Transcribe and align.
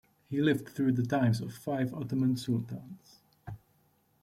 He 0.31 0.41
lived 0.41 0.67
through 0.69 0.93
the 0.93 1.05
times 1.05 1.41
of 1.41 1.53
five 1.53 1.93
Ottoman 1.93 2.35
Sultans. 2.35 3.19